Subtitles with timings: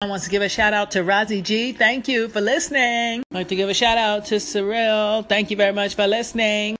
[0.00, 1.72] I want to give a shout out to Razi G.
[1.72, 3.24] Thank you for listening.
[3.32, 5.24] I'd like to give a shout out to Cyril.
[5.24, 6.76] Thank you very much for listening.